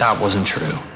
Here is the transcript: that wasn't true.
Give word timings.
that 0.00 0.18
wasn't 0.18 0.46
true. 0.46 0.89